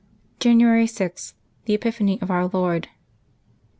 January 0.39 0.87
6.— 0.87 1.33
THE 1.65 1.75
EPIPHANY 1.75 2.23
OF 2.23 2.31
OUR 2.31 2.47
LORD. 2.47 2.87